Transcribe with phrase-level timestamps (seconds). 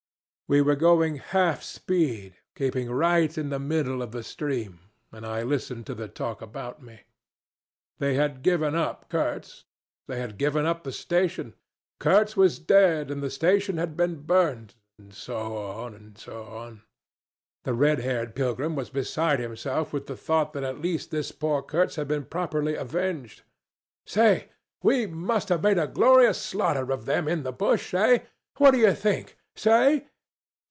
[0.49, 5.43] We were going half speed, keeping right in the middle of the stream, and I
[5.43, 7.03] listened to the talk about me.
[7.99, 9.63] They had given up Kurtz,
[10.09, 11.53] they had given up the station;
[12.01, 16.81] Kurtz was dead, and the station had been burnt and so on and so on.
[17.63, 21.61] The red haired pilgrim was beside himself with the thought that at least this poor
[21.61, 23.43] Kurtz had been properly revenged.
[24.05, 24.49] 'Say!
[24.83, 27.93] We must have made a glorious slaughter of them in the bush.
[27.93, 28.23] Eh?
[28.57, 29.37] What do you think?
[29.55, 30.09] Say?'